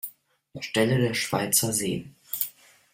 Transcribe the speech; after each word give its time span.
Stelle 0.59 0.97
der 0.97 1.13
Schweizer 1.13 1.73
Seen. 1.73 2.15